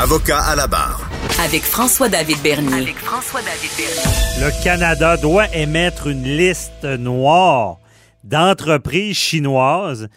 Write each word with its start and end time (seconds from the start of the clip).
Avocat 0.00 0.38
à 0.38 0.54
la 0.54 0.68
barre. 0.68 1.10
Avec 1.44 1.64
François-David 1.64 2.40
Bernier. 2.40 2.82
Avec 2.82 2.98
François-David 2.98 3.70
Bernier. 3.76 4.46
Le 4.46 4.62
Canada 4.62 5.16
doit 5.16 5.52
émettre 5.52 6.06
une 6.06 6.22
liste 6.22 6.84
noire 6.84 7.78
d'entreprises 8.22 9.16
chinoises 9.16 10.08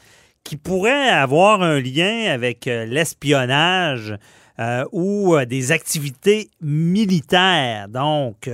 qui 0.43 0.55
pourraient 0.55 1.09
avoir 1.09 1.63
un 1.63 1.79
lien 1.79 2.31
avec 2.31 2.67
euh, 2.67 2.85
l'espionnage 2.85 4.15
euh, 4.59 4.85
ou 4.91 5.35
euh, 5.35 5.45
des 5.45 5.71
activités 5.71 6.51
militaires. 6.61 7.87
Donc, 7.87 8.47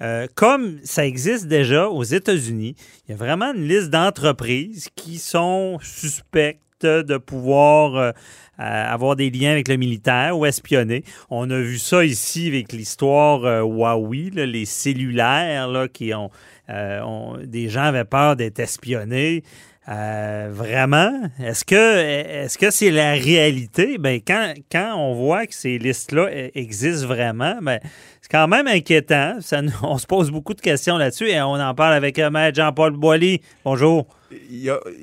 euh, 0.00 0.26
comme 0.34 0.78
ça 0.82 1.06
existe 1.06 1.46
déjà 1.46 1.88
aux 1.88 2.02
États-Unis, 2.02 2.74
il 3.06 3.12
y 3.12 3.14
a 3.14 3.16
vraiment 3.16 3.52
une 3.52 3.68
liste 3.68 3.90
d'entreprises 3.90 4.88
qui 4.96 5.18
sont 5.18 5.78
suspectes 5.80 6.58
de 6.86 7.16
pouvoir 7.18 7.94
euh, 7.96 8.12
avoir 8.58 9.16
des 9.16 9.30
liens 9.30 9.50
avec 9.52 9.68
le 9.68 9.76
militaire 9.76 10.38
ou 10.38 10.46
espionner. 10.46 11.04
On 11.30 11.50
a 11.50 11.58
vu 11.58 11.78
ça 11.78 12.04
ici 12.04 12.48
avec 12.48 12.72
l'histoire 12.72 13.44
euh, 13.44 13.62
Huawei, 13.62 14.30
les 14.34 14.64
cellulaires 14.66 15.68
là, 15.68 15.88
qui 15.88 16.12
euh, 16.12 17.02
ont- 17.04 17.38
Des 17.44 17.68
gens 17.68 17.82
avaient 17.84 18.04
peur 18.04 18.36
d'être 18.36 18.60
espionnés. 18.60 19.42
Euh, 19.88 20.50
vraiment? 20.52 21.22
Est-ce 21.40 21.64
que 21.64 21.74
est-ce 21.74 22.56
que 22.56 22.70
c'est 22.70 22.92
la 22.92 23.12
réalité? 23.12 23.98
Ben, 23.98 24.20
quand, 24.24 24.54
quand 24.70 24.94
on 24.96 25.14
voit 25.14 25.44
que 25.46 25.54
ces 25.54 25.76
listes-là 25.78 26.28
e- 26.30 26.50
existent 26.54 27.08
vraiment, 27.08 27.56
ben, 27.60 27.80
c'est 28.20 28.30
quand 28.30 28.46
même 28.46 28.68
inquiétant. 28.68 29.38
On 29.82 29.98
se 29.98 30.06
pose 30.06 30.30
beaucoup 30.30 30.54
de 30.54 30.60
questions 30.60 30.98
là-dessus 30.98 31.28
et 31.30 31.40
on 31.42 31.54
en 31.54 31.74
parle 31.74 31.94
avec 31.94 32.20
euh, 32.20 32.30
Maître 32.30 32.56
Jean-Paul 32.56 32.92
Boilly. 32.92 33.40
Bonjour. 33.64 34.06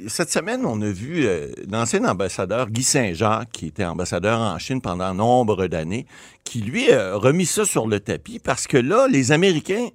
Cette 0.08 0.32
semaine, 0.32 0.66
on 0.66 0.82
a 0.82 0.90
vu 0.90 1.26
euh, 1.26 1.52
l'ancien 1.70 2.04
ambassadeur 2.06 2.70
Guy 2.70 2.82
Saint-Jacques, 2.82 3.52
qui 3.52 3.68
était 3.68 3.86
ambassadeur 3.86 4.40
en 4.40 4.58
Chine 4.58 4.82
pendant 4.82 5.14
nombre 5.14 5.68
d'années, 5.68 6.08
qui 6.44 6.62
lui 6.62 6.92
a 6.92 7.16
remis 7.16 7.46
ça 7.46 7.66
sur 7.66 7.86
le 7.86 8.00
tapis 8.00 8.40
parce 8.40 8.66
que 8.66 8.78
là, 8.78 9.08
les 9.08 9.32
Américains 9.32 9.90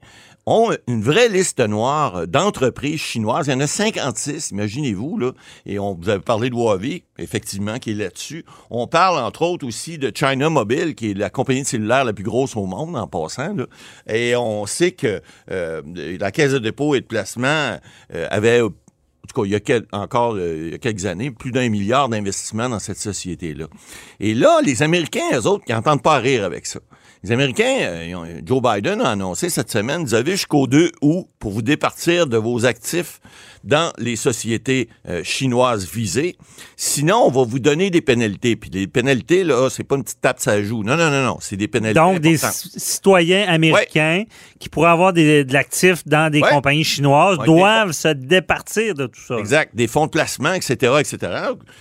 ont 0.46 0.70
une 0.86 1.02
vraie 1.02 1.28
liste 1.28 1.60
noire 1.60 2.26
d'entreprises 2.26 3.00
chinoises. 3.00 3.46
Il 3.46 3.52
y 3.52 3.54
en 3.54 3.60
a 3.60 3.66
56, 3.66 4.50
imaginez-vous, 4.50 5.18
là. 5.18 5.32
Et 5.66 5.78
on 5.78 5.94
vous 5.94 6.08
avez 6.08 6.22
parlé 6.22 6.50
de 6.50 6.54
Huawei, 6.54 7.04
effectivement, 7.18 7.78
qui 7.78 7.92
est 7.92 7.94
là-dessus. 7.94 8.44
On 8.70 8.86
parle, 8.86 9.18
entre 9.18 9.42
autres, 9.42 9.66
aussi 9.66 9.98
de 9.98 10.12
China 10.14 10.50
Mobile, 10.50 10.94
qui 10.94 11.12
est 11.12 11.14
la 11.14 11.30
compagnie 11.30 11.64
cellulaire 11.64 12.04
la 12.04 12.12
plus 12.12 12.24
grosse 12.24 12.56
au 12.56 12.66
monde, 12.66 12.96
en 12.96 13.06
passant, 13.06 13.54
là. 13.54 13.66
Et 14.06 14.36
on 14.36 14.66
sait 14.66 14.92
que 14.92 15.22
euh, 15.50 15.82
la 16.18 16.30
Caisse 16.30 16.52
de 16.52 16.58
dépôt 16.58 16.94
et 16.94 17.00
de 17.00 17.06
placement 17.06 17.78
euh, 18.14 18.26
avait 18.30 18.60
en 19.24 19.26
tout 19.26 19.40
cas, 19.40 19.46
il 19.46 19.52
y 19.52 19.72
a 19.72 19.98
encore 19.98 20.34
euh, 20.34 20.64
il 20.66 20.72
y 20.72 20.74
a 20.74 20.78
quelques 20.78 21.06
années, 21.06 21.30
plus 21.30 21.50
d'un 21.50 21.70
milliard 21.70 22.10
d'investissements 22.10 22.68
dans 22.68 22.78
cette 22.78 22.98
société-là. 22.98 23.66
Et 24.20 24.34
là, 24.34 24.60
les 24.62 24.82
Américains, 24.82 25.30
eux 25.32 25.46
autres, 25.46 25.64
qui 25.64 25.72
n'entendent 25.72 26.02
pas 26.02 26.18
rire 26.18 26.44
avec 26.44 26.66
ça. 26.66 26.80
Les 27.24 27.32
Américains, 27.32 27.78
euh, 27.80 28.40
Joe 28.44 28.60
Biden 28.60 29.00
a 29.00 29.08
annoncé 29.08 29.48
cette 29.48 29.70
semaine, 29.70 30.04
vous 30.04 30.12
avez 30.12 30.32
jusqu'au 30.32 30.66
2 30.66 30.92
août 31.00 31.26
pour 31.38 31.52
vous 31.52 31.62
départir 31.62 32.26
de 32.26 32.36
vos 32.36 32.66
actifs 32.66 33.18
dans 33.64 33.92
les 33.98 34.16
sociétés 34.16 34.88
euh, 35.08 35.22
chinoises 35.24 35.88
visées. 35.90 36.36
Sinon, 36.76 37.24
on 37.26 37.30
va 37.30 37.44
vous 37.44 37.58
donner 37.58 37.90
des 37.90 38.00
pénalités. 38.00 38.56
Puis 38.56 38.70
les 38.70 38.86
pénalités, 38.86 39.42
là, 39.44 39.68
c'est 39.70 39.84
pas 39.84 39.96
une 39.96 40.04
petite 40.04 40.20
tape 40.20 40.38
ça 40.40 40.62
joue. 40.62 40.82
Non, 40.84 40.96
non, 40.96 41.10
non, 41.10 41.22
non. 41.24 41.38
C'est 41.40 41.56
des 41.56 41.68
pénalités. 41.68 41.98
Donc, 42.00 42.18
des 42.20 42.44
importantes. 42.44 42.72
citoyens 42.76 43.46
américains 43.48 44.24
qui 44.58 44.68
pourraient 44.68 44.90
avoir 44.90 45.12
des- 45.12 45.44
de 45.44 45.52
l'actif 45.52 46.06
dans 46.06 46.30
des 46.30 46.40
Ouais. 46.40 46.50
compagnies 46.50 46.84
chinoises 46.84 47.38
Ouais, 47.38 47.46
doivent 47.46 47.92
se 47.92 48.08
départir 48.08 48.94
de 48.94 49.06
tout 49.06 49.20
ça. 49.26 49.36
Exact. 49.38 49.74
Des 49.74 49.86
fonds 49.86 50.06
de 50.06 50.10
placement, 50.10 50.52
etc., 50.52 50.92
etc. 51.00 51.32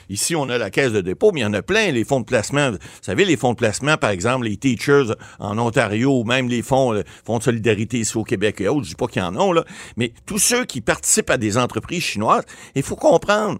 Ici, 0.10 0.36
on 0.36 0.48
a 0.50 0.58
la 0.58 0.70
caisse 0.70 0.92
de 0.92 1.02
dépôt, 1.02 1.32
mais 1.34 1.42
il 1.42 1.44
y 1.44 1.46
en 1.46 1.54
a 1.54 1.62
plein, 1.62 1.92
les 1.92 2.04
fonds 2.06 2.20
de 2.22 2.26
placement. 2.26 2.72
Vous 2.72 2.78
savez, 3.02 3.26
les 3.26 3.38
fonds 3.38 3.52
de 3.52 3.58
placement, 3.58 3.98
par 3.98 4.10
exemple, 4.12 4.46
les 4.46 4.58
teachers 4.58 5.14
en 5.40 5.58
Ontario, 5.58 6.20
ou 6.20 6.24
même 6.24 6.48
les 6.48 6.62
fonds, 6.62 6.92
le 6.92 7.04
fonds 7.26 7.40
de 7.40 7.44
solidarité 7.44 8.00
ici 8.00 8.18
au 8.18 8.24
Québec 8.24 8.62
et 8.62 8.68
autres, 8.68 8.84
je 8.84 8.90
dis 8.90 8.96
pas 8.96 9.08
qu'il 9.08 9.22
y 9.22 9.26
en 9.26 9.36
a, 9.36 9.54
là, 9.54 9.64
mais 9.98 10.14
tous 10.26 10.40
ceux 10.40 10.66
qui 10.66 10.80
participent 10.82 11.30
à 11.30 11.38
des 11.38 11.58
entreprises 11.58 11.73
il 12.76 12.84
faut 12.84 12.96
comprendre. 12.96 13.60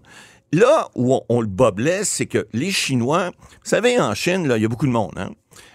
Là 0.52 0.88
où 0.94 1.20
on, 1.28 1.40
le 1.40 1.48
bas 1.48 1.72
blesse, 1.72 2.08
c'est 2.08 2.26
que 2.26 2.46
les 2.52 2.70
Chinois, 2.70 3.30
vous 3.30 3.68
savez, 3.68 3.98
en 3.98 4.14
Chine, 4.14 4.50
il 4.54 4.62
y 4.62 4.64
a 4.64 4.68
beaucoup 4.68 4.86
de 4.86 4.92
monde, 4.92 5.12
hein? 5.16 5.30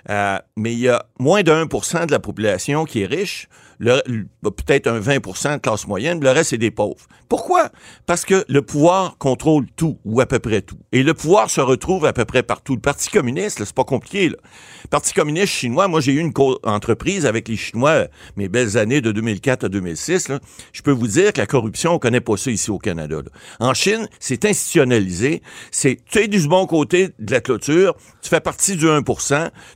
Euh, 0.10 0.40
mais 0.56 0.74
il 0.74 0.80
y 0.80 0.90
a 0.90 1.06
moins 1.20 1.44
de 1.44 1.52
1 1.52 2.06
de 2.06 2.12
la 2.12 2.20
population 2.20 2.86
qui 2.86 3.02
est 3.02 3.06
riche, 3.06 3.48
peut-être 3.80 4.88
un 4.88 5.00
20% 5.00 5.54
de 5.54 5.58
classe 5.58 5.88
moyenne, 5.88 6.22
le 6.22 6.32
reste, 6.32 6.52
c'est 6.52 6.58
des 6.58 6.72
pauvres. 6.72 7.08
Pourquoi? 7.30 7.70
Parce 8.06 8.26
que 8.26 8.44
le 8.50 8.62
pouvoir 8.62 9.18
contrôle 9.18 9.68
tout, 9.76 10.00
ou 10.04 10.20
à 10.20 10.26
peu 10.26 10.40
près 10.40 10.62
tout. 10.62 10.80
Et 10.92 11.04
le 11.04 11.14
pouvoir 11.14 11.50
se 11.50 11.62
retrouve 11.62 12.06
à 12.06 12.14
peu 12.14 12.26
près 12.26 12.44
partout. 12.44 12.76
Le 12.76 12.82
Parti 12.82 13.10
communiste, 13.10 13.64
c'est 13.64 13.74
pas 13.74 13.84
compliqué. 13.84 14.30
Là. 14.30 14.36
Le 14.84 14.88
Parti 14.90 15.14
communiste 15.14 15.54
chinois, 15.54 15.88
moi, 15.88 16.02
j'ai 16.02 16.12
eu 16.14 16.20
une 16.20 16.34
entreprise 16.64 17.26
avec 17.26 17.48
les 17.48 17.56
Chinois, 17.56 18.08
mes 18.36 18.50
belles 18.50 18.78
années 18.78 19.02
de 19.02 19.12
2004 19.12 19.66
à 19.66 19.70
2006. 19.70 20.30
là. 20.30 20.40
Je 20.74 20.82
peux 20.82 20.92
vous 20.92 21.08
dire 21.08 21.32
que 21.32 21.40
la 21.40 21.48
corruption, 21.48 21.94
on 21.94 22.00
connaît 22.00 22.22
pas 22.22 22.36
ça 22.36 22.52
ici 22.52 22.72
au 22.72 22.80
Canada. 22.80 23.18
là. 23.18 23.32
En 23.60 23.74
Chine, 23.74 24.08
c'est 24.20 24.44
institutionnalisé. 24.46 25.42
C'est, 25.72 26.00
tu 26.06 26.20
es 26.20 26.28
du 26.28 26.48
bon 26.48 26.66
côté 26.66 27.10
de 27.20 27.32
la 27.32 27.42
clôture, 27.42 27.96
tu 28.22 28.30
fais 28.30 28.42
partie 28.42 28.76
du 28.76 28.90
1 28.90 29.04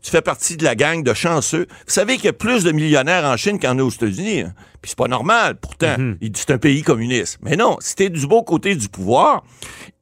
tu 0.01 0.11
fais 0.11 0.21
partie 0.21 0.57
de 0.57 0.63
la 0.63 0.75
gang 0.75 1.03
de 1.03 1.13
chanceux. 1.13 1.67
Vous 1.69 1.93
savez 1.93 2.15
qu'il 2.15 2.25
y 2.25 2.29
a 2.29 2.33
plus 2.33 2.63
de 2.63 2.71
millionnaires 2.71 3.25
en 3.25 3.37
Chine 3.37 3.59
qu'il 3.59 3.69
y 3.69 3.71
en 3.71 3.79
a 3.79 3.83
aux 3.83 3.92
États-Unis. 3.95 4.41
hein. 4.41 4.53
Puis 4.81 4.89
c'est 4.89 4.97
pas 4.97 5.07
normal, 5.07 5.55
pourtant. 5.55 5.95
Dit, 6.21 6.31
C'est 6.35 6.51
un 6.51 6.57
pays 6.57 6.81
communiste. 6.83 7.37
Mais 7.41 7.55
non, 7.55 7.77
si 7.79 7.95
t'es 7.95 8.09
du 8.09 8.27
beau 8.27 8.43
côté 8.43 8.75
du 8.75 8.89
pouvoir, 8.89 9.43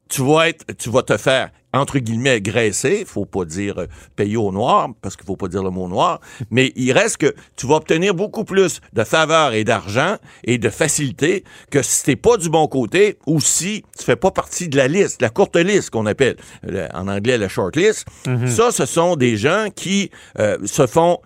tu 0.08 0.22
vas 0.22 0.48
être, 0.48 0.66
tu 0.76 0.90
vas 0.90 1.02
te 1.02 1.16
faire 1.16 1.50
entre 1.74 1.98
guillemets 1.98 2.42
graisser, 2.42 3.04
faut 3.06 3.24
pas 3.24 3.46
dire 3.46 3.78
euh, 3.78 3.86
payer 4.14 4.36
au 4.36 4.52
noir 4.52 4.90
parce 5.00 5.16
qu'il 5.16 5.24
faut 5.24 5.36
pas 5.38 5.48
dire 5.48 5.62
le 5.62 5.70
mot 5.70 5.88
noir, 5.88 6.20
mais 6.50 6.70
il 6.76 6.92
reste 6.92 7.16
que 7.16 7.34
tu 7.56 7.66
vas 7.66 7.76
obtenir 7.76 8.14
beaucoup 8.14 8.44
plus 8.44 8.82
de 8.92 9.04
faveurs 9.04 9.54
et 9.54 9.64
d'argent 9.64 10.16
et 10.44 10.58
de 10.58 10.68
facilité 10.68 11.44
que 11.70 11.80
si 11.80 12.04
t'es 12.04 12.16
pas 12.16 12.36
du 12.36 12.50
bon 12.50 12.68
côté 12.68 13.16
ou 13.26 13.40
si 13.40 13.84
tu 13.98 14.04
fais 14.04 14.16
pas 14.16 14.30
partie 14.30 14.68
de 14.68 14.76
la 14.76 14.86
liste, 14.86 15.22
la 15.22 15.30
courte 15.30 15.56
liste 15.56 15.88
qu'on 15.88 16.04
appelle 16.04 16.36
le- 16.62 16.88
en 16.94 17.08
anglais 17.08 17.38
la 17.38 17.48
short 17.48 17.74
list. 17.74 18.04
Ça, 18.48 18.70
ce 18.70 18.84
sont 18.84 19.16
des 19.16 19.38
gens 19.38 19.68
qui 19.74 20.10
euh, 20.40 20.58
se 20.66 20.86
font 20.86 21.20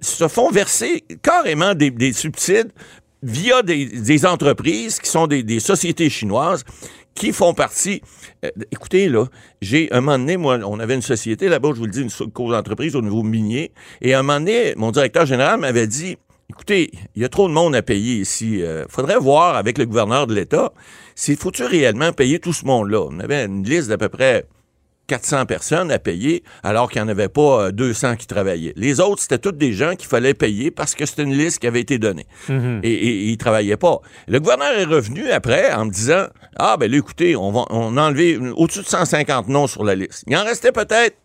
se 0.00 0.28
font 0.28 0.50
verser 0.50 1.04
carrément 1.22 1.74
des, 1.74 1.90
des 1.90 2.12
subsides 2.12 2.72
via 3.22 3.62
des, 3.62 4.26
entreprises 4.26 4.98
qui 5.00 5.10
sont 5.10 5.26
des, 5.26 5.60
sociétés 5.60 6.10
chinoises 6.10 6.64
qui 7.14 7.32
font 7.32 7.54
partie. 7.54 8.02
euh, 8.44 8.50
écoutez, 8.70 9.08
là, 9.08 9.24
j'ai 9.62 9.90
un 9.90 10.02
moment 10.02 10.18
donné, 10.18 10.36
moi, 10.36 10.58
on 10.66 10.78
avait 10.78 10.94
une 10.94 11.02
société 11.02 11.48
là-bas, 11.48 11.70
je 11.74 11.78
vous 11.78 11.86
le 11.86 11.90
dis, 11.90 12.02
une 12.02 12.50
d'entreprise 12.50 12.94
au 12.94 13.00
niveau 13.00 13.22
minier, 13.22 13.72
et 14.02 14.12
un 14.12 14.22
moment 14.22 14.38
donné, 14.38 14.74
mon 14.76 14.90
directeur 14.90 15.24
général 15.24 15.60
m'avait 15.60 15.86
dit 15.86 16.18
Écoutez, 16.50 16.90
il 17.14 17.22
y 17.22 17.24
a 17.24 17.28
trop 17.28 17.48
de 17.48 17.52
monde 17.52 17.74
à 17.74 17.82
payer 17.82 18.20
ici. 18.20 18.58
Il 18.60 18.84
faudrait 18.88 19.18
voir 19.18 19.56
avec 19.56 19.78
le 19.78 19.86
gouverneur 19.86 20.28
de 20.28 20.34
l'État 20.34 20.72
s'il 21.16 21.36
faut-tu 21.36 21.64
réellement 21.64 22.12
payer 22.12 22.38
tout 22.38 22.52
ce 22.52 22.64
monde-là? 22.66 23.00
On 23.10 23.18
avait 23.18 23.46
une 23.46 23.64
liste 23.64 23.88
d'à 23.88 23.98
peu 23.98 24.08
près 24.08 24.44
400 25.06 25.46
personnes 25.46 25.90
à 25.90 25.98
payer, 25.98 26.42
alors 26.62 26.90
qu'il 26.90 27.00
n'y 27.00 27.06
en 27.06 27.10
avait 27.10 27.28
pas 27.28 27.66
euh, 27.66 27.70
200 27.72 28.16
qui 28.16 28.26
travaillaient. 28.26 28.72
Les 28.76 29.00
autres, 29.00 29.22
c'était 29.22 29.38
tous 29.38 29.52
des 29.52 29.72
gens 29.72 29.94
qu'il 29.94 30.08
fallait 30.08 30.34
payer 30.34 30.70
parce 30.70 30.94
que 30.94 31.06
c'était 31.06 31.22
une 31.22 31.34
liste 31.36 31.58
qui 31.60 31.66
avait 31.66 31.80
été 31.80 31.98
donnée. 31.98 32.26
Et, 32.48 32.52
et- 32.92 33.06
et 33.06 33.24
ils 33.30 33.38
travaillaient 33.38 33.76
pas. 33.76 34.00
Le 34.28 34.40
gouverneur 34.40 34.72
est 34.72 34.84
revenu 34.84 35.30
après 35.30 35.72
en 35.72 35.84
me 35.86 35.90
disant, 35.90 36.26
ah 36.58 36.76
ben 36.78 36.90
là, 36.90 36.96
écoutez, 36.98 37.36
on, 37.36 37.52
va, 37.52 37.64
on 37.70 37.96
a 37.96 38.02
enlevé 38.02 38.38
au-dessus 38.56 38.80
de 38.80 38.86
150 38.86 39.48
noms 39.48 39.66
sur 39.66 39.84
la 39.84 39.94
liste. 39.94 40.24
Il 40.26 40.36
en 40.36 40.44
restait 40.44 40.72
peut-être 40.72 41.16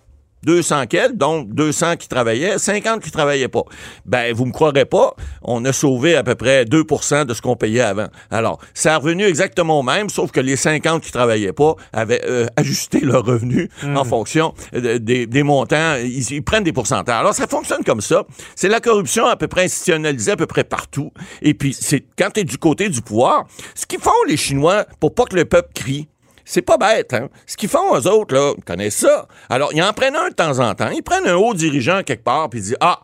200 0.44 0.86
quels, 0.90 1.18
donc 1.18 1.54
200 1.54 1.98
qui 1.98 2.08
travaillaient, 2.08 2.58
50 2.58 3.02
qui 3.02 3.12
travaillaient 3.12 3.48
pas. 3.48 3.64
Ben, 4.06 4.34
vous 4.34 4.46
me 4.46 4.52
croirez 4.52 4.86
pas, 4.86 5.14
on 5.42 5.64
a 5.66 5.74
sauvé 5.74 6.16
à 6.16 6.24
peu 6.24 6.36
près 6.36 6.64
2% 6.66 7.26
de 7.26 7.34
ce 7.34 7.42
qu'on 7.42 7.56
payait 7.56 7.82
avant. 7.82 8.08
Alors, 8.30 8.60
ça 8.74 8.94
est 8.94 8.96
revenu 8.96 9.24
exactement 9.24 9.80
au 9.80 9.84
même, 9.84 10.10
sauf 10.10 10.32
que 10.32 10.40
les 10.40 10.56
50 10.56 11.02
qui 11.02 11.12
travaillaient 11.12 11.54
pas 11.54 11.76
avaient 11.94 12.22
euh, 12.26 12.48
ajusté 12.56 13.00
leur 13.02 13.26
revenu 13.26 13.70
en 13.84 14.04
fonction 14.04 14.54
euh, 14.74 15.00
des, 15.00 15.28
des 15.28 15.44
montants. 15.44 15.96
Ils, 15.96 16.32
ils 16.32 16.44
prennent 16.44 16.64
des 16.64 16.74
pourcentages. 16.74 17.20
Alors, 17.20 17.34
ça 17.34 17.48
fonctionne 17.48 17.84
comme 17.84 18.02
ça. 18.02 18.26
C'est 18.56 18.70
la 18.70 18.80
corruption 18.80 19.26
à 19.26 19.36
peu 19.36 19.48
près 19.48 19.64
institutionnalisée 19.64 20.32
à 20.32 20.38
peu 20.38 20.48
près 20.48 20.64
partout. 20.64 21.12
Et 21.42 21.54
puis, 21.54 21.74
c'est 21.74 22.04
quand 22.18 22.32
tu 22.34 22.42
es 22.42 22.44
du 22.44 22.58
côté 22.58 22.90
du 22.90 23.02
pouvoir, 23.02 23.46
ce 23.76 23.86
qu'ils 23.86 24.00
font 24.00 24.12
les 24.28 24.38
Chinois 24.38 24.86
pour 25.00 25.14
pas 25.14 25.26
que 25.26 25.36
le 25.36 25.46
peuple 25.46 25.70
crie, 25.74 26.08
c'est 26.46 26.62
pas 26.62 26.78
bête, 26.78 27.14
hein? 27.14 27.30
Ce 27.46 27.58
qu'ils 27.58 27.70
font, 27.70 27.96
eux 27.96 28.08
autres, 28.08 28.34
là, 28.36 28.54
ils 28.58 28.64
connaissent 28.64 28.98
ça. 28.98 29.28
Alors, 29.50 29.72
ils 29.74 29.82
en 29.84 29.94
prennent 29.94 30.16
un 30.16 30.30
de 30.30 30.34
temps 30.34 30.60
en 30.60 30.74
temps. 30.76 30.90
Ils 30.90 31.04
prennent 31.04 31.28
un 31.28 31.36
haut 31.36 31.54
dirigeant 31.54 32.04
quelque 32.04 32.24
part, 32.24 32.50
puis 32.50 32.60
ils 32.60 32.64
disent, 32.64 32.78
ah, 32.80 33.02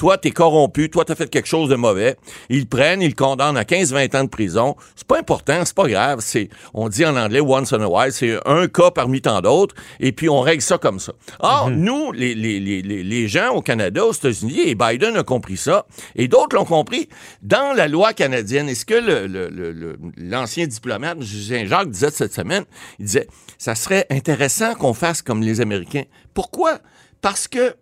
toi, 0.00 0.16
t'es 0.16 0.30
corrompu, 0.30 0.88
toi, 0.88 1.04
t'as 1.04 1.14
fait 1.14 1.28
quelque 1.28 1.46
chose 1.46 1.68
de 1.68 1.74
mauvais. 1.76 2.16
Ils 2.48 2.60
le 2.60 2.64
prennent, 2.64 3.02
ils 3.02 3.08
le 3.10 3.14
condamnent 3.14 3.58
à 3.58 3.64
15-20 3.64 4.16
ans 4.16 4.24
de 4.24 4.30
prison. 4.30 4.74
C'est 4.96 5.06
pas 5.06 5.18
important, 5.18 5.62
c'est 5.66 5.74
pas 5.74 5.86
grave. 5.88 6.20
C'est, 6.22 6.48
on 6.72 6.88
dit 6.88 7.04
en 7.04 7.14
anglais 7.18 7.40
once 7.42 7.70
in 7.74 7.82
a 7.82 7.86
while, 7.86 8.10
c'est 8.10 8.38
un 8.46 8.66
cas 8.66 8.90
parmi 8.90 9.20
tant 9.20 9.42
d'autres, 9.42 9.74
et 10.00 10.12
puis 10.12 10.30
on 10.30 10.40
règle 10.40 10.62
ça 10.62 10.78
comme 10.78 10.98
ça. 11.00 11.12
Or, 11.40 11.68
nous, 11.70 12.12
les, 12.12 12.34
les, 12.34 12.60
les, 12.60 12.80
les 12.80 13.28
gens 13.28 13.50
au 13.50 13.60
Canada, 13.60 14.06
aux 14.06 14.12
États-Unis, 14.14 14.60
et 14.70 14.74
Biden 14.74 15.18
a 15.18 15.22
compris 15.22 15.58
ça, 15.58 15.84
et 16.16 16.28
d'autres 16.28 16.56
l'ont 16.56 16.64
compris, 16.64 17.10
dans 17.42 17.74
la 17.76 17.86
loi 17.86 18.14
canadienne, 18.14 18.70
est-ce 18.70 18.86
que 18.86 18.94
le, 18.94 19.26
le, 19.26 19.50
le- 19.50 19.98
l'ancien 20.16 20.66
diplomate, 20.66 21.18
M. 21.18 21.22
Saint-Jacques, 21.24 21.90
disait 21.90 22.10
cette 22.10 22.32
semaine, 22.32 22.64
il 22.98 23.04
disait, 23.04 23.28
ça 23.58 23.74
serait 23.74 24.06
intéressant 24.08 24.74
qu'on 24.74 24.94
fasse 24.94 25.20
comme 25.20 25.42
les 25.42 25.60
Américains. 25.60 26.04
Pourquoi? 26.32 26.78
Parce 27.20 27.46
que 27.46 27.74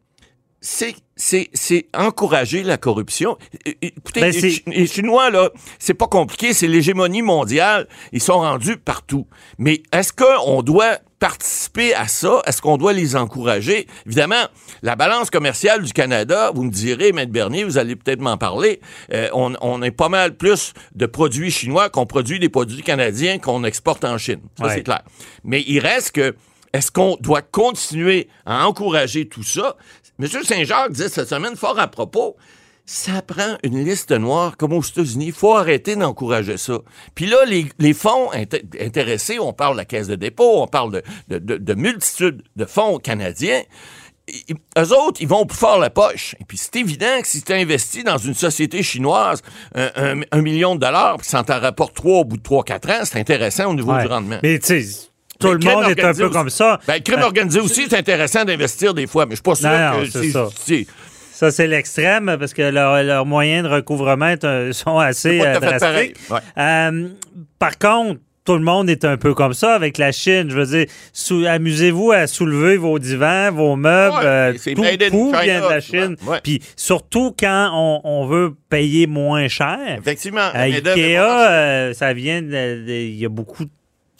c'est 0.60 0.96
c'est 1.14 1.50
c'est 1.52 1.86
encourager 1.94 2.62
la 2.62 2.76
corruption. 2.78 3.36
Écoutez, 3.64 4.20
Ben, 4.20 4.32
les, 4.66 4.86
Chinois 4.86 5.30
là, 5.30 5.50
c'est 5.78 5.94
pas 5.94 6.06
compliqué, 6.08 6.52
c'est 6.52 6.66
l'hégémonie 6.66 7.22
mondiale, 7.22 7.86
ils 8.12 8.20
sont 8.22 8.38
rendus 8.40 8.76
partout. 8.76 9.26
Mais 9.58 9.82
est-ce 9.92 10.12
qu'on 10.12 10.62
doit 10.62 10.98
participer 11.20 11.94
à 11.94 12.06
ça? 12.08 12.42
Est-ce 12.46 12.60
qu'on 12.62 12.76
doit 12.76 12.92
les 12.92 13.16
encourager? 13.16 13.86
Évidemment, 14.06 14.46
la 14.82 14.94
balance 14.96 15.30
commerciale 15.30 15.82
du 15.82 15.92
Canada, 15.92 16.52
vous 16.54 16.62
me 16.64 16.70
direz, 16.70 17.12
Maître 17.12 17.32
Bernier, 17.32 17.64
vous 17.64 17.78
allez 17.78 17.96
peut-être 17.96 18.20
m'en 18.20 18.36
parler. 18.36 18.80
euh, 19.12 19.28
on, 19.32 19.54
on 19.60 19.82
est 19.82 19.90
pas 19.90 20.08
mal 20.08 20.36
plus 20.36 20.72
de 20.94 21.06
produits 21.06 21.50
chinois 21.50 21.88
qu'on 21.88 22.06
produit 22.06 22.38
des 22.38 22.48
produits 22.48 22.82
canadiens 22.82 23.38
qu'on 23.38 23.64
exporte 23.64 24.04
en 24.04 24.18
Chine. 24.18 24.40
Ça 24.58 24.66
Ouais. 24.66 24.74
c'est 24.74 24.82
clair. 24.84 25.02
Mais 25.44 25.62
il 25.66 25.80
reste 25.80 26.12
que 26.12 26.36
est-ce 26.72 26.90
qu'on 26.92 27.16
doit 27.20 27.42
continuer 27.42 28.28
à 28.46 28.66
encourager 28.68 29.26
tout 29.28 29.42
ça? 29.42 29.76
M. 30.20 30.26
Saint-Jacques 30.44 30.92
disait 30.92 31.08
cette 31.08 31.28
semaine 31.28 31.56
fort 31.56 31.78
à 31.78 31.86
propos, 31.88 32.36
ça 32.84 33.20
prend 33.22 33.56
une 33.62 33.84
liste 33.84 34.10
noire 34.12 34.56
comme 34.56 34.72
aux 34.72 34.82
États-Unis. 34.82 35.26
Il 35.26 35.32
faut 35.32 35.54
arrêter 35.54 35.94
d'encourager 35.94 36.56
ça. 36.56 36.78
Puis 37.14 37.26
là, 37.26 37.44
les, 37.46 37.66
les 37.78 37.92
fonds 37.92 38.30
inté- 38.32 38.64
intéressés, 38.84 39.38
on 39.38 39.52
parle 39.52 39.74
de 39.74 39.78
la 39.78 39.84
Caisse 39.84 40.06
de 40.08 40.14
dépôt, 40.16 40.62
on 40.62 40.66
parle 40.66 40.92
de, 40.92 41.02
de, 41.28 41.38
de- 41.38 41.56
de 41.58 41.74
multitudes 41.74 42.42
de 42.56 42.64
fonds 42.64 42.98
canadiens. 42.98 43.62
Ils- 44.48 44.56
Eux 44.78 44.92
autres, 44.96 45.20
ils 45.20 45.28
vont 45.28 45.44
plus 45.46 45.56
fort 45.58 45.78
la 45.78 45.90
poche. 45.90 46.34
Et 46.40 46.44
puis 46.44 46.56
c'est 46.56 46.76
évident 46.76 47.20
que 47.20 47.28
si 47.28 47.42
tu 47.42 47.52
investis 47.52 48.04
dans 48.04 48.18
une 48.18 48.34
société 48.34 48.82
chinoise 48.82 49.42
un, 49.74 49.90
un- 49.96 50.20
un 50.32 50.40
million 50.42 50.74
de 50.74 50.80
dollars, 50.80 51.18
puis 51.18 51.26
ça 51.28 51.42
t'en 51.44 51.60
rapporte 51.60 51.94
trois 51.94 52.20
au 52.20 52.24
bout 52.24 52.38
de 52.38 52.42
trois, 52.42 52.64
quatre 52.64 52.88
ans, 52.90 53.04
c'est 53.04 53.18
intéressant 53.20 53.66
au 53.70 53.74
niveau 53.74 53.92
Ouais. 53.92 54.02
du 54.02 54.08
rendement. 54.08 54.38
Mais 54.42 54.58
tu 54.58 54.82
sais, 54.82 55.08
tout 55.38 55.48
Ben, 55.48 55.58
le 55.58 55.64
monde 55.64 55.84
est 55.90 56.04
un 56.04 56.12
peu 56.14 56.24
aussi. 56.24 56.32
comme 56.32 56.50
ça. 56.50 56.80
Ben, 56.86 56.94
le 56.94 57.00
crime 57.00 57.20
Euh, 57.20 57.24
organisé 57.26 57.60
aussi, 57.60 57.86
c'est 57.88 57.96
intéressant 57.98 58.44
d'investir 58.44 58.94
des 58.94 59.06
fois, 59.06 59.24
mais 59.26 59.32
je 59.32 59.36
suis 59.36 59.42
pas 59.42 59.54
sûr 59.54 59.68
Non, 59.70 60.00
que 60.02 60.10
c'est 60.10 60.30
ça. 60.30 60.48
Ça, 61.32 61.50
c'est 61.52 61.68
l'extrême 61.68 62.36
parce 62.40 62.52
que 62.52 62.62
leurs 62.62 63.24
moyens 63.24 63.68
de 63.68 63.72
recouvrement 63.72 64.34
un- 64.42 64.72
sont 64.72 64.98
assez 64.98 65.40
euh, 65.40 65.60
drastiques. 65.60 66.16
Euh, 66.58 67.08
par 67.60 67.78
contre, 67.78 68.18
tout 68.44 68.54
le 68.54 68.64
monde 68.64 68.88
est 68.90 69.04
un 69.04 69.16
peu 69.18 69.34
comme 69.34 69.52
ça 69.52 69.74
avec 69.74 69.98
la 69.98 70.10
Chine. 70.10 70.46
Je 70.50 70.56
veux 70.56 70.66
dire, 70.66 70.86
amusez-vous 71.48 72.10
à 72.12 72.26
soulever 72.26 72.76
vos 72.78 72.98
divans, 72.98 73.52
vos 73.52 73.76
meubles. 73.76 74.16
Ouais, 74.16 74.24
euh, 74.24 74.54
c'est 74.58 74.74
tout, 74.74 74.82
vient 74.82 74.96
de 74.96 75.68
la. 75.68 75.80
Chine. 75.80 76.16
Ouais. 76.26 76.40
Puis 76.42 76.60
surtout 76.74 77.34
quand 77.38 77.70
on, 77.74 78.00
on 78.02 78.26
veut 78.26 78.54
payer 78.70 79.06
moins 79.06 79.46
cher. 79.48 79.78
Effectivement. 79.98 80.48
Ikea, 80.54 81.18
euh, 81.18 81.92
ça 81.92 82.12
vient 82.14 82.40
Il 82.40 83.14
y 83.16 83.24
a 83.24 83.28
beaucoup 83.28 83.64
de 83.64 83.70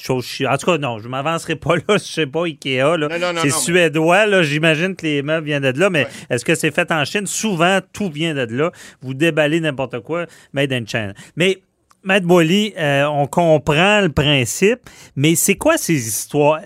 choses. 0.03 0.25
chi- 0.27 0.47
En 0.47 0.57
tout 0.57 0.67
cas, 0.67 0.79
non, 0.79 0.99
je 0.99 1.09
m'avancerai 1.09 1.57
pas 1.57 1.77
là. 1.77 1.83
Je 1.89 1.97
sais 1.99 2.27
pas, 2.27 2.45
Ikea. 2.45 2.83
c'est 3.11 3.45
mais- 3.45 3.51
suédois. 3.51 4.27
là. 4.27 4.43
J'imagine 4.43 4.95
que 4.97 5.07
les 5.07 5.23
meubles 5.23 5.47
viennent 5.47 5.71
de 5.73 5.79
là. 5.79 5.91
Mais 5.91 6.07
est-ce 6.31 6.45
que 6.45 6.55
c'est 6.55 6.71
fait 6.71 6.91
en 6.93 7.05
Chine? 7.05 7.27
Souvent, 7.27 7.81
tout 7.93 8.11
vient 8.11 8.35
de 8.35 8.47
là. 8.55 8.71
Vous 9.03 9.15
déballez 9.15 9.61
n'importe 9.61 10.01
quoi, 10.01 10.27
made 10.53 10.73
in 10.73 10.85
China. 10.87 11.13
Mais, 11.37 11.59
Matt 12.05 12.23
Boily, 12.23 12.75
euh, 12.79 13.05
on 13.07 13.27
comprend 13.27 14.01
le 14.01 14.09
principe, 14.09 14.81
mais 15.17 15.35
c'est 15.35 15.57
quoi 15.57 15.77
ces 15.77 15.95
histoires? 16.07 16.61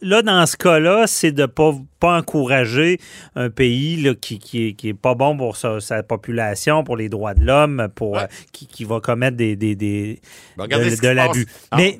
Là, 0.00 0.22
dans 0.22 0.46
ce 0.46 0.56
cas-là, 0.56 1.06
c'est 1.06 1.32
de 1.32 1.42
ne 1.42 1.46
pas, 1.46 1.72
pas 2.00 2.16
encourager 2.18 2.98
un 3.36 3.50
pays 3.50 3.96
là, 3.96 4.14
qui, 4.14 4.38
qui, 4.38 4.68
est, 4.68 4.72
qui 4.72 4.88
est 4.88 4.94
pas 4.94 5.14
bon 5.14 5.36
pour 5.36 5.56
sa, 5.56 5.78
sa 5.80 6.02
population, 6.02 6.84
pour 6.84 6.96
les 6.96 7.08
droits 7.10 7.34
de 7.34 7.44
l'homme, 7.44 7.88
pour 7.94 8.12
Ouais. 8.12 8.22
euh, 8.22 8.26
qui, 8.52 8.66
qui 8.66 8.84
va 8.84 9.00
commettre 9.00 9.36
des, 9.36 9.56
des, 9.56 9.74
des- 9.76 10.20
Ben, 10.56 10.66
de, 10.68 11.08
l'abus. 11.08 11.46
Mais. 11.76 11.98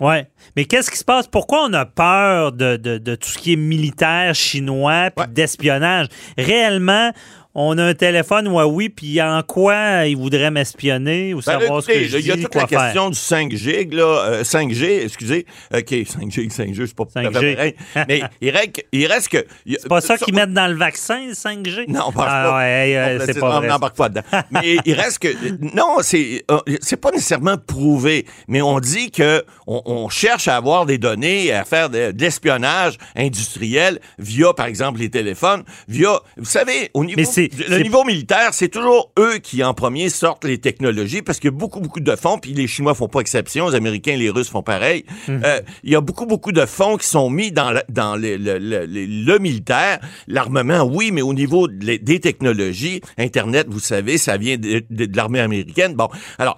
Ouais. 0.00 0.26
Mais 0.56 0.64
qu'est-ce 0.64 0.90
qui 0.90 0.96
se 0.96 1.04
passe? 1.04 1.26
Pourquoi 1.26 1.64
on 1.68 1.72
a 1.74 1.84
peur 1.84 2.52
de, 2.52 2.76
de- 2.76 2.98
de 2.98 3.14
tout 3.14 3.28
ce 3.28 3.36
qui 3.38 3.52
est 3.52 3.56
militaire 3.56 4.34
chinois 4.34 5.10
puis 5.14 5.26
Ouais. 5.26 5.32
d'espionnage? 5.32 6.06
Réellement, 6.38 7.10
on 7.60 7.76
a 7.78 7.84
un 7.84 7.94
téléphone 7.94 8.46
Huawei, 8.48 8.88
puis 8.88 9.20
en 9.20 9.42
quoi 9.42 10.06
ils 10.06 10.16
voudraient 10.16 10.50
m'espionner 10.50 11.34
ou 11.34 11.38
Ben, 11.38 11.42
savoir 11.60 11.82
ce 11.82 11.88
que 11.88 12.04
je 12.04 12.18
il 12.18 12.26
y 12.26 12.30
a 12.30 12.36
dis, 12.36 12.42
toute 12.44 12.54
la 12.54 12.66
faire? 12.68 12.78
question 12.80 13.10
du 13.10 13.18
5G, 13.18 13.92
là, 13.94 14.04
euh, 14.28 14.44
5G, 14.44 15.02
excusez. 15.04 15.44
OK, 15.74 15.90
5G, 15.90 16.50
5G, 16.50 16.86
c'est 16.86 16.94
pas 16.94 17.04
tout 17.04 17.18
à 17.18 17.22
fait 17.22 17.28
5G. 17.28 17.54
pareil. 17.56 17.74
Mais 18.08 18.22
il 18.40 18.50
reste, 18.50 18.72
que- 18.72 18.80
il 18.92 19.06
reste 19.06 19.28
que. 19.28 19.44
C'est 19.66 19.88
pas 19.88 20.00
ça 20.00 20.16
qu'ils 20.16 20.34
mettent 20.34 20.52
dans 20.52 20.68
le 20.68 20.76
vaccin, 20.76 21.26
le 21.26 21.32
5G? 21.34 21.86
Non, 21.88 22.04
on 22.08 22.12
pense 22.12 22.24
ah, 22.28 22.44
pas. 22.50 22.58
ouais, 22.58 22.96
euh, 22.96 23.18
c'est 23.26 23.38
pas 23.40 23.58
vrai. 23.58 23.68
n'embarque 23.68 23.96
pas 23.96 24.08
dedans. 24.08 24.22
Mais 24.50 24.76
il 24.84 24.94
reste 24.94 25.18
que 25.18 25.28
non, 25.74 25.96
c'est 26.02 26.44
euh, 26.50 26.58
c'est 26.80 26.96
pas 26.96 27.10
nécessairement 27.10 27.56
prouvé, 27.58 28.24
mais 28.46 28.62
on 28.62 28.78
dit 28.78 29.10
que 29.10 29.44
on, 29.66 29.82
on 29.84 30.08
cherche 30.08 30.46
à 30.48 30.56
avoir 30.56 30.86
des 30.86 30.98
données, 30.98 31.52
à 31.52 31.64
faire 31.64 31.90
de, 31.90 32.12
de 32.12 32.20
l'espionnage 32.22 32.98
industriel 33.16 33.98
via, 34.18 34.52
par 34.54 34.66
exemple, 34.66 35.00
les 35.00 35.10
téléphones, 35.10 35.64
via, 35.88 36.20
vous 36.36 36.44
savez, 36.44 36.90
au 36.94 37.04
niveau 37.04 37.18
Mais 37.20 37.24
c'est- 37.56 37.68
le 37.68 37.78
niveau 37.80 38.04
militaire, 38.04 38.50
c'est 38.52 38.68
toujours 38.68 39.12
eux 39.18 39.38
qui 39.38 39.62
en 39.64 39.74
premier 39.74 40.08
sortent 40.08 40.44
les 40.44 40.58
technologies 40.58 41.22
parce 41.22 41.38
qu'il 41.38 41.50
y 41.50 41.54
a 41.54 41.56
beaucoup 41.56 41.80
beaucoup 41.80 42.00
de 42.00 42.16
fonds, 42.16 42.38
puis 42.38 42.52
les 42.52 42.66
Chinois 42.66 42.94
font 42.94 43.08
pas 43.08 43.20
exception, 43.20 43.68
les 43.68 43.74
Américains, 43.76 44.16
les 44.16 44.30
Russes 44.30 44.48
font 44.50 44.62
pareil. 44.62 45.04
Mhm. 45.28 45.42
Euh, 45.44 45.60
il 45.84 45.90
y 45.92 45.96
a 45.96 46.00
beaucoup 46.00 46.26
beaucoup 46.26 46.52
de 46.52 46.64
fonds 46.66 46.96
qui 46.96 47.06
sont 47.06 47.30
mis 47.30 47.52
dans 47.52 47.70
le, 47.72 47.80
dans 47.88 48.16
le, 48.16 48.36
le- 48.36 48.58
le- 48.58 48.86
le- 48.86 49.06
le 49.06 49.38
militaire, 49.38 50.00
l'armement, 50.26 50.82
oui, 50.82 51.10
mais 51.12 51.22
au 51.22 51.34
niveau 51.34 51.68
de 51.68 51.84
les- 51.84 51.98
des 51.98 52.20
technologies, 52.20 53.00
Internet, 53.18 53.66
vous 53.70 53.80
savez, 53.80 54.18
ça 54.18 54.36
vient 54.36 54.56
de, 54.56 54.82
de- 54.90 55.04
de 55.06 55.16
l'armée 55.16 55.40
américaine. 55.40 55.94
Bon, 55.94 56.08
alors, 56.38 56.56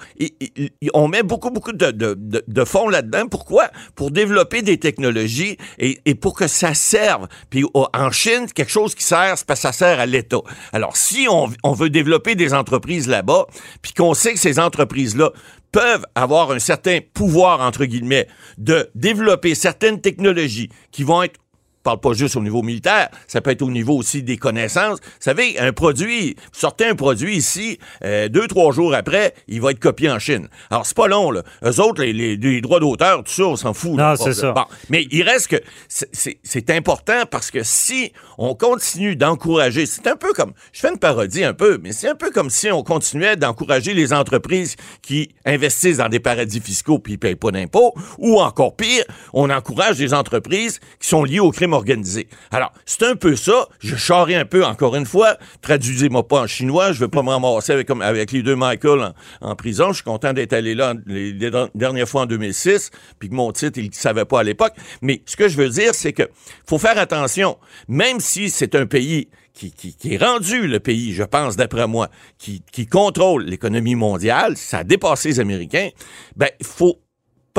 on 0.94 1.08
met 1.08 1.22
beaucoup, 1.22 1.50
beaucoup 1.50 1.72
de, 1.72 2.64
fonds 2.64 2.88
là-dedans. 2.88 3.26
Pourquoi? 3.30 3.68
Pour 3.94 4.10
développer 4.10 4.62
des 4.62 4.78
technologies 4.78 5.56
et, 5.78 5.98
et 6.04 6.14
pour 6.14 6.34
que 6.34 6.46
ça 6.46 6.74
serve. 6.74 7.26
Puis 7.48 7.64
en 7.74 8.10
Chine, 8.10 8.46
quelque 8.54 8.70
chose 8.70 8.94
qui 8.94 9.04
sert, 9.04 9.36
c'est 9.38 9.46
parce 9.46 9.60
que 9.60 9.68
ça 9.68 9.72
sert 9.72 9.98
à 10.00 10.06
l'État. 10.06 10.38
Alors, 10.80 10.96
si 10.96 11.28
on, 11.28 11.72
veut 11.74 11.90
développer 11.90 12.34
des 12.36 12.54
entreprises 12.54 13.06
là-bas, 13.06 13.46
puis 13.82 13.92
qu'on 13.92 14.14
sait 14.14 14.32
que 14.32 14.38
ces 14.38 14.58
entreprises-là 14.58 15.30
peuvent 15.72 16.06
avoir 16.14 16.52
un 16.52 16.58
certain 16.58 17.00
pouvoir, 17.12 17.60
entre 17.60 17.84
guillemets, 17.84 18.26
de 18.56 18.88
développer 18.94 19.54
certaines 19.54 20.00
technologies 20.00 20.70
qui 20.90 21.02
vont 21.02 21.22
être 21.22 21.38
parle 21.82 22.00
pas 22.00 22.12
juste 22.12 22.36
au 22.36 22.40
niveau 22.42 22.62
militaire, 22.62 23.08
ça 23.26 23.40
peut 23.40 23.50
être 23.50 23.62
au 23.62 23.70
niveau 23.70 23.96
aussi 23.96 24.22
des 24.22 24.36
connaissances. 24.36 24.98
Vous 25.00 25.06
savez, 25.20 25.58
un 25.58 25.72
produit, 25.72 26.34
vous 26.52 26.58
sortez 26.60 26.86
un 26.86 26.94
produit 26.94 27.36
ici, 27.36 27.78
euh, 28.04 28.28
deux, 28.28 28.46
trois 28.48 28.72
jours 28.72 28.94
après, 28.94 29.34
il 29.48 29.60
va 29.60 29.70
être 29.70 29.78
copié 29.80 30.10
en 30.10 30.18
Chine. 30.18 30.48
Alors, 30.70 30.84
c'est 30.86 30.96
pas 30.96 31.08
long, 31.08 31.30
là. 31.30 31.42
Eux 31.64 31.80
autres, 31.80 32.02
les, 32.02 32.12
les- 32.12 32.36
les 32.36 32.60
droits 32.60 32.80
d'auteur, 32.80 33.24
tout 33.24 33.32
ça, 33.32 33.44
on 33.44 33.56
s'en 33.56 33.72
fout. 33.74 33.92
Non, 33.92 34.14
c'est 34.16 34.34
ça. 34.34 34.52
Bon, 34.52 34.64
mais 34.88 35.06
il 35.10 35.22
reste 35.22 35.48
que 35.48 35.56
c'est- 35.88 36.70
important 36.70 37.22
parce 37.30 37.50
que 37.50 37.62
si 37.62 38.12
on 38.38 38.54
continue 38.54 39.16
d'encourager, 39.16 39.86
c'est 39.86 40.06
un 40.06 40.16
peu 40.16 40.32
comme, 40.32 40.52
je 40.72 40.80
fais 40.80 40.90
une 40.90 40.98
parodie 40.98 41.42
un 41.44 41.54
peu, 41.54 41.78
mais 41.82 41.92
c'est 41.92 42.08
un 42.08 42.14
peu 42.14 42.30
comme 42.30 42.50
si 42.50 42.70
on 42.70 42.82
continuait 42.82 43.36
d'encourager 43.36 43.92
les 43.94 44.12
entreprises 44.12 44.76
qui 45.02 45.30
investissent 45.44 45.96
dans 45.96 46.08
des 46.08 46.20
paradis 46.20 46.60
fiscaux 46.60 46.98
puis 46.98 47.14
ils 47.14 47.18
payent 47.18 47.34
pas 47.34 47.50
d'impôts, 47.50 47.94
ou 48.18 48.40
encore 48.40 48.76
pire, 48.76 49.04
on 49.32 49.50
encourage 49.50 49.96
des 49.98 50.14
entreprises 50.14 50.78
qui 51.00 51.08
sont 51.08 51.24
liées 51.24 51.40
au 51.40 51.50
crime 51.50 51.69
organisé. 51.72 52.28
Alors, 52.50 52.72
c'est 52.84 53.04
un 53.04 53.16
peu 53.16 53.36
ça. 53.36 53.68
Je 53.78 53.96
charrie 53.96 54.34
un 54.34 54.44
peu, 54.44 54.64
encore 54.64 54.96
une 54.96 55.06
fois. 55.06 55.36
Traduisez-moi 55.62 56.26
pas 56.26 56.42
en 56.42 56.46
chinois. 56.46 56.92
Je 56.92 57.00
veux 57.00 57.08
pas 57.08 57.22
me 57.22 57.30
ramasser 57.30 57.72
avec, 57.72 57.90
avec 57.90 58.32
les 58.32 58.42
deux 58.42 58.56
Michael 58.56 59.12
en, 59.40 59.56
prison. 59.56 59.88
Je 59.88 59.96
suis 59.96 60.04
content 60.04 60.32
d'être 60.32 60.52
allé 60.52 60.74
là 60.74 60.94
les, 61.06 61.32
dernières 61.74 62.08
fois 62.08 62.22
en 62.22 62.26
2006, 62.26 62.90
puis 63.18 63.28
que 63.28 63.34
mon 63.34 63.52
titre, 63.52 63.78
il 63.78 63.88
ne 63.88 63.94
savait 63.94 64.24
pas 64.24 64.40
à 64.40 64.42
l'époque. 64.42 64.74
Mais 65.02 65.22
ce 65.26 65.36
que 65.36 65.48
je 65.48 65.56
veux 65.56 65.68
dire, 65.68 65.94
c'est 65.94 66.12
que 66.12 66.28
faut 66.66 66.78
faire 66.78 66.98
attention. 66.98 67.58
Même 67.88 68.20
si 68.20 68.50
c'est 68.50 68.74
un 68.74 68.86
pays 68.86 69.28
qui, 69.52 69.96
est 70.04 70.16
rendu 70.16 70.66
le 70.66 70.80
pays, 70.80 71.12
je 71.12 71.22
pense, 71.22 71.56
d'après 71.56 71.86
moi, 71.86 72.08
qui, 72.38 72.62
contrôle 72.86 73.44
l'économie 73.44 73.94
mondiale, 73.94 74.56
ça 74.56 74.78
a 74.78 74.84
dépassé 74.84 75.28
les 75.30 75.40
Américains, 75.40 75.90
ben, 76.36 76.48
il 76.58 76.66
faut 76.66 77.00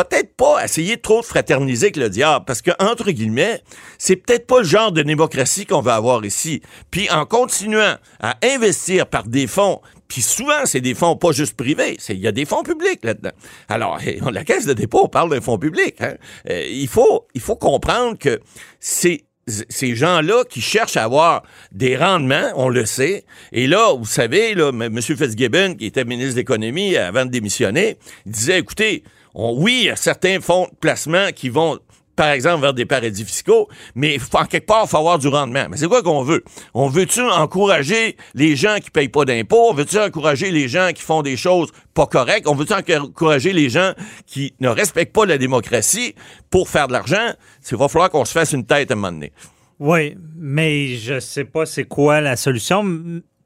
peut-être 0.04 0.36
pas 0.36 0.64
essayer 0.64 0.98
trop 0.98 1.22
de 1.22 1.26
fraterniser 1.26 1.88
avec 1.88 1.98
le 1.98 2.10
diable, 2.10 2.46
parce 2.46 2.62
que, 2.62 2.72
entre 2.80 3.12
guillemets, 3.12 3.62
c'est 3.98 4.16
peut-être 4.16 4.48
pas 4.48 4.60
le 4.60 4.66
genre 4.66 4.92
de 4.92 5.02
démocratie 5.02 5.66
qu'on 5.66 5.82
va 5.82 5.96
avoir 5.96 6.24
ici. 6.26 6.62
Puis 6.90 7.10
en 7.10 7.26
continuant 7.26 7.96
à 8.20 8.38
investir 8.44 9.08
par 9.08 9.28
des 9.28 9.48
fonds 9.48 9.82
Puis 10.08 10.22
souvent, 10.22 10.66
c'est 10.66 10.82
des 10.82 10.94
fonds 10.94 11.16
pas 11.16 11.32
juste 11.32 11.56
privés, 11.56 11.98
il 12.10 12.20
y 12.20 12.28
a 12.28 12.32
des 12.32 12.46
fonds 12.46 12.64
publics 12.64 13.04
là-dedans. 13.04 13.32
Alors, 13.70 14.00
la 14.32 14.44
Caisse 14.44 14.66
de 14.66 14.74
dépôt, 14.74 15.02
on 15.06 15.10
parle 15.10 15.30
d'un 15.30 15.42
fonds 15.42 15.58
public. 15.58 15.96
Hein. 16.00 16.16
Euh, 16.50 16.66
il, 16.70 16.88
faut, 16.88 17.28
il 17.34 17.42
faut 17.42 17.56
comprendre 17.56 18.18
que 18.18 18.40
c'est 18.80 19.26
ces 19.48 19.96
gens-là 19.96 20.44
qui 20.50 20.62
cherchent 20.62 20.98
à 20.98 21.04
avoir 21.04 21.44
des 21.72 21.98
rendements, 21.98 22.52
on 22.56 22.70
le 22.70 22.86
sait. 22.86 23.26
Et 23.52 23.68
là, 23.68 23.94
vous 23.98 24.06
savez, 24.06 24.54
là, 24.54 24.70
M. 24.70 25.02
Fitzgibbon, 25.02 25.76
qui 25.76 25.88
était 25.88 26.06
ministre 26.06 26.34
de 26.34 26.40
l'Économie 26.40 26.96
avant 26.96 27.26
de 27.26 27.32
démissionner, 27.32 27.98
disait, 28.26 28.60
écoutez, 28.60 29.04
oui, 29.34 29.80
il 29.82 29.86
y 29.86 29.90
a 29.90 29.96
certains 29.96 30.40
fonds 30.42 30.68
de 30.72 30.76
placement 30.80 31.32
qui 31.36 31.50
vont 31.50 31.80
par 32.16 32.30
exemple, 32.30 32.62
vers 32.62 32.74
des 32.74 32.86
paradis 32.86 33.24
fiscaux, 33.26 33.68
mais 33.96 34.18
en 34.34 34.46
quelque 34.46 34.68
part, 34.68 34.84
il 34.86 34.90
faut 34.90 34.98
avoir 34.98 35.18
du 35.18 35.28
rendement. 35.28 35.66
Mais 35.70 35.78
c'est 35.78 35.88
quoi 35.88 36.04
qu'on 36.04 36.24
veut? 36.24 36.44
On 36.74 36.88
veut-tu 36.88 37.22
encourager 37.22 38.16
les 38.36 38.56
gens 38.56 38.78
qui 38.80 38.92
payent 38.92 39.10
pas 39.10 39.26
d'impôts? 39.26 39.70
On 39.70 39.74
veut-tu 39.74 39.98
encourager 39.98 40.52
les 40.52 40.68
gens 40.68 40.92
qui 40.94 41.02
font 41.02 41.22
des 41.22 41.38
choses 41.38 41.72
pas 41.94 42.06
correctes? 42.06 42.48
On 42.48 42.54
veut-tu 42.54 42.74
encourager 42.74 43.54
les 43.54 43.70
gens 43.70 43.94
qui 44.28 44.54
ne 44.60 44.68
respectent 44.68 45.14
pas 45.14 45.26
la 45.26 45.38
démocratie 45.38 46.14
pour 46.50 46.70
faire 46.70 46.88
de 46.88 46.94
l'argent? 46.94 47.32
Il 47.72 47.78
va 47.78 47.88
falloir 47.88 48.10
qu'on 48.10 48.26
se 48.26 48.34
fasse 48.34 48.52
une 48.52 48.66
tête 48.66 48.92
à 48.92 48.94
un 48.94 48.98
moment 48.98 49.14
donné. 49.14 49.32
Oui, 49.80 50.16
mais 50.38 50.98
je 50.98 51.20
sais 51.20 51.46
pas 51.46 51.66
c'est 51.66 51.86
quoi 51.86 52.22
la 52.22 52.36
solution. 52.36 52.84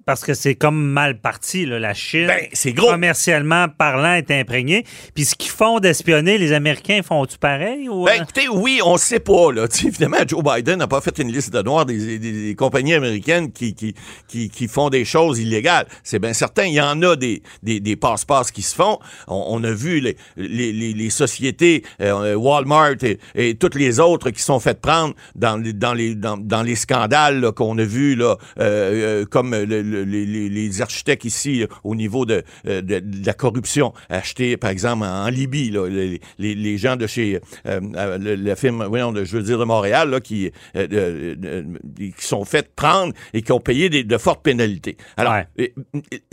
Parce 0.05 0.23
que 0.23 0.35
c'est 0.35 0.53
comme 0.53 0.79
mal 0.79 1.19
parti, 1.19 1.65
là, 1.65 1.79
la 1.79 1.95
Chine. 1.95 2.27
Ben, 2.27 2.47
c'est 2.53 2.73
gros. 2.73 2.91
Commercialement 2.91 3.67
parlant, 3.67 4.13
est 4.13 4.29
imprégnée. 4.29 4.85
Puis 5.15 5.25
ce 5.25 5.35
qu'ils 5.35 5.49
font 5.49 5.79
d'espionner, 5.79 6.37
les 6.37 6.53
Américains 6.53 7.01
font-tu 7.01 7.39
pareil? 7.39 7.89
Ou... 7.89 8.05
Ben, 8.05 8.11
euh? 8.11 8.23
écoutez, 8.23 8.47
oui, 8.47 8.81
on 8.85 8.97
sait 8.97 9.19
pas. 9.19 9.51
Là. 9.51 9.65
évidemment, 9.83 10.17
Joe 10.27 10.43
Biden 10.43 10.77
n'a 10.77 10.87
pas 10.87 11.01
fait 11.01 11.17
une 11.17 11.31
liste 11.31 11.51
de 11.51 11.61
noirs 11.63 11.87
des, 11.87 12.55
compagnies 12.55 12.93
américaines 12.93 13.51
qui, 13.51 13.73
qui, 13.73 13.95
qui, 14.27 14.67
font 14.67 14.89
des 14.89 15.05
choses 15.05 15.39
illégales. 15.39 15.87
C'est 16.03 16.19
bien 16.19 16.33
certain. 16.33 16.65
Il 16.65 16.73
y 16.73 16.81
en 16.81 17.01
a 17.01 17.15
des, 17.15 17.41
des, 17.63 17.79
des 17.79 17.95
passe-passe 17.95 18.51
qui 18.51 18.61
se 18.61 18.75
font. 18.75 18.99
On, 19.27 19.63
a 19.63 19.71
vu 19.71 19.99
les, 19.99 20.17
les, 20.37 20.71
les, 20.71 21.09
sociétés, 21.09 21.83
euh, 22.01 22.35
Walmart 22.35 22.95
et, 23.33 23.55
toutes 23.55 23.75
les 23.75 23.99
autres 23.99 24.29
qui 24.29 24.41
sont 24.41 24.59
faites 24.59 24.81
prendre 24.81 25.15
dans, 25.35 25.61
dans, 25.73 25.93
les, 25.93 26.13
dans, 26.13 26.37
dans 26.37 26.61
les 26.61 26.75
scandales 26.75 27.51
qu'on 27.53 27.77
a 27.79 27.83
vus, 27.83 28.15
là, 28.15 28.37
euh, 28.59 29.25
comme 29.25 29.55
le 29.55 29.94
les, 30.03 30.81
architectes 30.81 31.25
ici 31.25 31.63
euh, 31.63 31.67
au 31.83 31.95
niveau 31.95 32.25
de, 32.25 32.43
euh, 32.67 32.81
de, 32.81 33.01
la 33.25 33.33
corruption 33.33 33.93
achetés, 34.09 34.57
par 34.57 34.69
exemple, 34.69 35.05
en, 35.05 35.27
Libye, 35.29 35.73
les, 36.37 36.77
gens 36.77 36.95
de 36.95 37.07
chez 37.07 37.39
euh, 37.65 38.17
le, 38.19 38.55
film, 38.55 38.83
voyons, 38.85 39.13
je 39.15 39.37
veux 39.37 39.43
dire 39.43 39.57
de 39.57 39.63
Montréal, 39.63 40.19
qui, 40.21 40.51
qui 40.73 42.13
sont 42.19 42.45
faits 42.45 42.73
prendre 42.75 43.13
et 43.33 43.41
qui 43.41 43.51
ont 43.51 43.59
payé 43.59 43.89
de 43.89 44.17
fortes 44.17 44.43
pénalités. 44.43 44.97
Alors, 45.17 45.35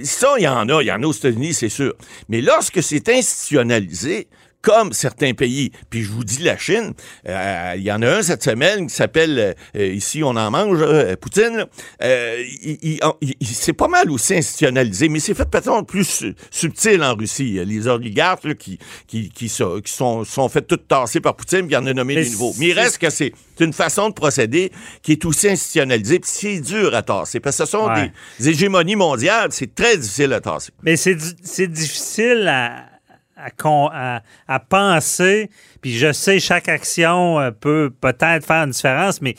ça, 0.02 0.34
il 0.38 0.44
y 0.44 0.48
en 0.48 0.68
a, 0.68 0.82
il 0.82 0.86
y 0.86 0.92
en 0.92 1.02
a 1.02 1.06
aux 1.06 1.12
États-Unis, 1.12 1.54
c'est 1.54 1.68
sûr. 1.68 1.94
Mais 2.28 2.40
lorsque 2.40 2.82
c'est 2.82 3.08
institutionnalisé, 3.08 4.28
comme 4.62 4.92
certains 4.92 5.34
pays. 5.34 5.72
Puis 5.90 6.02
je 6.02 6.10
vous 6.10 6.24
dis 6.24 6.42
la 6.42 6.56
Chine, 6.56 6.94
euh, 7.28 7.74
il 7.76 7.82
y 7.82 7.92
en 7.92 8.00
a 8.02 8.08
un 8.08 8.22
cette 8.22 8.42
semaine 8.42 8.86
qui 8.86 8.94
s'appelle, 8.94 9.56
euh, 9.76 9.86
ici 9.86 10.22
on 10.22 10.30
en 10.36 10.50
mange, 10.50 10.78
euh, 10.80 11.16
Poutine. 11.16 11.66
c'est 12.00 13.72
pas 13.72 13.88
mal 13.88 14.10
aussi 14.10 14.34
institutionnalisé, 14.34 15.08
mais 15.08 15.18
c'est 15.18 15.34
fait 15.34 15.48
peut-être 15.48 15.82
plus 15.82 16.24
subtil 16.50 17.02
en 17.02 17.14
Russie. 17.14 17.60
Les 17.64 17.88
oligarques 17.88 18.54
qui, 18.54 18.78
qui, 19.06 19.30
qui, 19.30 19.48
sont, 19.48 19.80
qui 19.80 19.92
sont, 19.92 20.24
sont 20.24 20.48
fait 20.48 20.62
tout 20.62 20.76
tasser 20.76 21.20
par 21.20 21.34
Poutine, 21.34 21.66
puis 21.66 21.72
il 21.72 21.76
en 21.76 21.86
a 21.86 21.92
nommé 21.92 22.14
des 22.14 22.30
nouveaux. 22.30 22.54
Mais 22.58 22.68
il 22.68 22.78
reste 22.78 22.98
que 22.98 23.10
c'est 23.10 23.32
une 23.60 23.72
façon 23.72 24.08
de 24.08 24.14
procéder 24.14 24.70
qui 25.02 25.12
est 25.12 25.24
aussi 25.24 25.48
institutionnalisée, 25.48 26.20
puis 26.20 26.30
c'est 26.32 26.60
dur 26.60 26.94
à 26.94 27.02
tasser, 27.02 27.40
parce 27.40 27.58
que 27.58 27.64
ce 27.64 27.70
sont 27.70 27.88
des 28.38 28.48
hégémonies 28.48 28.96
mondiales, 28.96 29.48
c'est 29.50 29.74
très 29.74 29.96
difficile 29.96 30.32
à 30.32 30.40
tasser. 30.40 30.70
Mais 30.82 30.96
c'est 30.96 31.66
difficile 31.66 32.46
à 32.48 32.91
à, 33.42 34.60
penser, 34.68 35.50
puis 35.80 35.96
je 35.96 36.12
sais 36.12 36.40
chaque 36.40 36.68
action 36.68 37.40
euh, 37.40 37.50
peut 37.50 37.92
peut-être 38.00 38.46
faire 38.46 38.64
une 38.64 38.70
différence, 38.70 39.20
mais 39.20 39.34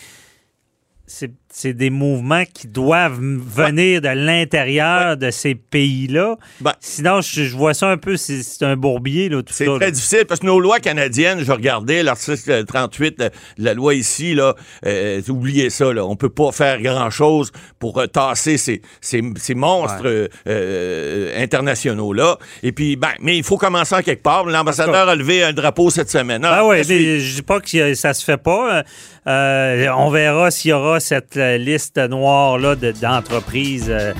c'est 1.05 1.31
c'est 1.55 1.74
des 1.74 1.91
mouvements 1.91 2.45
qui 2.51 2.67
doivent 2.67 3.19
venir 3.22 4.01
de 4.01 4.07
l'intérieur 4.07 5.17
de 5.17 5.29
ces 5.29 5.53
pays-là. 5.53 6.36
Ben. 6.62 6.74
Sinon, 6.79 7.22
je, 7.22 7.55
vois 7.55 7.75
ça 7.75 7.89
un 7.89 7.98
peu, 7.98 8.17
c'est 8.17 8.65
un 8.65 8.75
bourbier, 8.75 9.29
là, 9.29 9.43
tout 9.43 9.53
ça. 9.53 9.65
C'est 9.65 9.79
très 9.79 9.91
difficile 9.91 10.25
parce 10.27 10.39
que 10.39 10.48
nos 10.48 10.60
lois 10.60 10.79
canadiennes, 10.79 11.43
je 11.43 11.51
regardais 11.51 12.01
l'article 12.01 12.65
38 12.65 13.19
de 13.19 13.29
la 13.60 13.75
loi 13.75 13.93
ici, 13.93 14.33
là, 14.33 14.55
euh, 14.88 15.22
oubliez 15.29 15.69
ça, 15.69 15.93
là, 15.93 16.03
on 16.03 16.15
peut 16.15 16.31
pas 16.31 16.51
faire 16.51 16.81
grand-chose 16.81 17.51
pour 17.77 18.00
euh, 18.00 18.07
tasser 18.07 18.57
ces, 18.57 18.81
ces, 19.00 19.22
monstres 19.53 20.27
euh, 20.48 21.43
internationaux-là. 21.43 22.39
Et 22.63 22.72
puis, 22.72 22.95
ben, 22.95 23.12
mais 23.22 23.38
il 23.38 23.43
faut 23.43 23.57
commencer 23.57 23.93
en 23.93 24.01
quelque 24.01 24.24
part. 24.24 24.45
L'ambassadeur 24.45 25.07
a 25.07 25.15
levé 25.15 25.43
un 25.43 25.53
drapeau 25.53 25.91
cette 25.91 26.10
semaine. 26.10 26.43
Ah, 26.43 26.65
oui, 26.65 26.77
mais 26.89 27.19
je 27.19 27.36
dis 27.36 27.43
pas 27.43 27.60
que 27.60 27.93
ça 27.93 28.15
se 28.15 28.25
fait 28.25 28.38
pas. 28.38 28.83
on 29.27 30.10
verra 30.10 30.50
s'il 30.50 30.72
y 30.72 30.74
aura 30.74 31.00
cette 31.00 31.43
liste 31.58 31.98
noire 31.98 32.58
là, 32.58 32.76
d'entreprises 32.76 33.90
euh, 33.90 34.14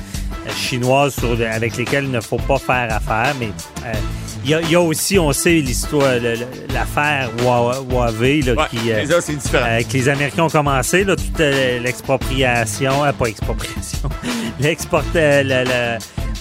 chinoises 0.56 1.16
avec 1.52 1.76
lesquelles 1.76 2.04
il 2.04 2.10
ne 2.10 2.20
faut 2.20 2.38
pas 2.38 2.58
faire 2.58 2.94
affaire. 2.94 3.34
Mais 3.38 3.50
euh, 3.84 3.92
il 4.44 4.70
y, 4.70 4.74
a 4.74 4.80
aussi, 4.80 5.18
on 5.18 5.32
sait, 5.32 5.54
l'histoire, 5.54 6.16
l'affaire 6.74 7.30
Huawei 7.40 8.42
là, 8.42 8.68
qui, 8.68 8.92
euh, 8.92 9.06
que 9.06 9.92
les 9.94 10.08
Américains 10.08 10.42
ont 10.42 10.50
commencé, 10.50 11.02
là, 11.02 11.16
toute 11.16 11.38
l'expropriation, 11.38 12.92
pas 13.18 13.26
expropriation, 13.26 14.10
l'export, 14.60 15.02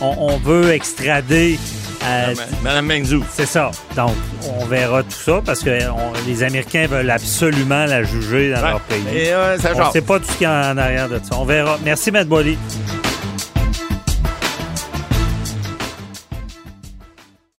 on, 0.01 0.15
on, 0.19 0.37
veut 0.37 0.71
extrader 0.71 1.57
euh, 2.05 2.35
Madame 2.63 2.85
Mengzou. 2.85 3.23
C'est 3.31 3.45
ça. 3.45 3.71
Donc, 3.95 4.15
on 4.59 4.65
verra 4.65 5.03
tout 5.03 5.11
ça 5.11 5.41
parce 5.45 5.61
que 5.61 5.71
les 6.27 6.43
Américains 6.43 6.87
veulent 6.87 7.09
absolument 7.09 7.85
la 7.85 8.03
juger 8.03 8.51
dans 8.51 8.61
leur 8.61 8.79
pays. 8.81 9.03
Et, 9.13 9.33
on 9.35 9.53
ne 9.87 9.91
sait 9.91 10.01
pas 10.01 10.19
tout 10.19 10.25
ce 10.25 10.33
qu'il 10.33 10.43
y 10.43 10.45
a 10.45 10.71
en 10.71 10.77
arrière 10.77 11.09
de 11.09 11.19
ça. 11.23 11.37
On 11.37 11.45
verra. 11.45 11.77
Merci, 11.83 12.11
Matt 12.11 12.27
Bolly. 12.27 12.57